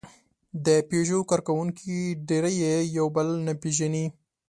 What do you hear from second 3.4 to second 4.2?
نه پېژني.